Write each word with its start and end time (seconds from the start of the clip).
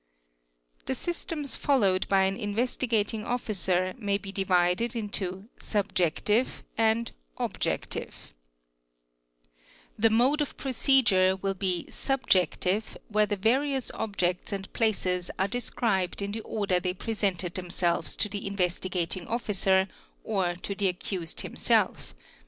The 0.87 0.95
systems 0.95 1.55
followed 1.55 2.07
by 2.07 2.23
an 2.23 2.35
Investigating 2.35 3.23
Officer 3.23 3.93
may 3.99 4.17
be 4.17 4.31
divided 4.31 4.95
into" 4.95 5.47
subjective' 5.71 6.63
and' 6.75 7.11
objective"'. 7.47 8.15
q_ 9.45 9.49
The 9.99 10.09
mode 10.09 10.41
of 10.41 10.57
procedure 10.57 11.35
will 11.35 11.53
be'' 11.53 11.85
subjective' 11.91 12.97
where 13.09 13.27
the 13.27 13.35
various 13.35 13.91
objects 13.93 14.51
= 14.51 14.51
ind 14.53 14.73
places 14.73 15.29
are 15.37 15.47
described 15.47 16.23
in 16.23 16.31
the 16.31 16.41
order 16.41 16.79
they 16.79 16.95
presented 16.95 17.53
themselves 17.53 18.15
to 18.15 18.27
the 18.27 18.41
Tnvestigating 18.49 19.29
Officer 19.29 19.87
or 20.23 20.55
to 20.55 20.73
the 20.73 20.87
accused 20.87 21.41
himself; 21.41 22.15
7. 22.17 22.17